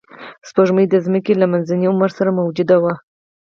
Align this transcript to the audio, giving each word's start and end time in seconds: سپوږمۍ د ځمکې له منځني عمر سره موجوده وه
سپوږمۍ 0.49 0.85
د 0.89 0.95
ځمکې 1.05 1.33
له 1.41 1.45
منځني 1.51 1.85
عمر 1.91 2.09
سره 2.17 2.35
موجوده 2.39 2.75
وه 2.83 2.93